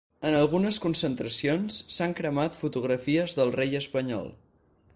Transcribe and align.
En 0.27 0.35
algunes 0.35 0.77
concentracions, 0.85 1.77
s’han 1.97 2.15
cremat 2.21 2.57
fotografies 2.63 3.37
del 3.41 3.53
rei 3.59 3.77
espanyol. 3.81 4.33